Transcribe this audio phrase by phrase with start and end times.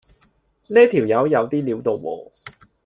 [0.73, 2.31] 呢條友有啲料到喎